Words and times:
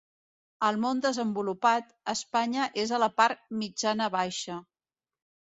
Al 0.69 0.79
món 0.85 1.01
desenvolupat, 1.05 1.93
Espanya 2.15 2.65
és 2.85 2.95
a 2.97 3.01
la 3.05 3.13
part 3.21 3.47
mitjana-baixa. 3.63 4.61